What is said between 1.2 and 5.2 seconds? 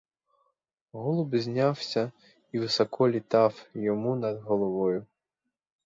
знявся і високо літав йому над головою.